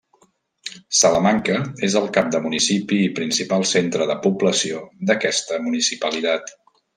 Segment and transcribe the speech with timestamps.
[0.99, 1.57] Salamanca
[1.87, 4.81] és el cap de municipi i principal centre de població
[5.11, 6.53] d'aquesta municipalitat.